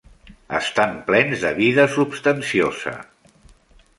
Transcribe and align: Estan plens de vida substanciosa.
Estan 0.59 0.95
plens 1.09 1.43
de 1.43 1.51
vida 1.59 1.85
substanciosa. 1.97 2.97